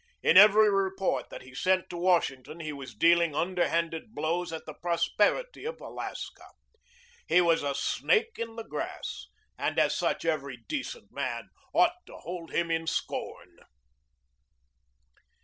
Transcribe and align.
In 0.23 0.35
every 0.35 0.67
report 0.71 1.29
that 1.29 1.43
he 1.43 1.53
sent 1.53 1.87
to 1.91 1.95
Washington 1.99 2.59
he 2.59 2.73
was 2.73 2.95
dealing 2.95 3.35
underhanded 3.35 4.15
blows 4.15 4.51
at 4.51 4.65
the 4.65 4.73
prosperity 4.73 5.63
of 5.63 5.79
Alaska. 5.79 6.47
He 7.27 7.39
was 7.39 7.61
a 7.61 7.75
snake 7.75 8.39
in 8.39 8.55
the 8.55 8.63
grass, 8.63 9.27
and 9.59 9.77
as 9.77 9.95
such 9.95 10.25
every 10.25 10.57
decent 10.67 11.11
man 11.11 11.49
ought 11.71 11.93
to 12.07 12.15
hold 12.15 12.49
him 12.51 12.71
in 12.71 12.87
scorn. 12.87 13.59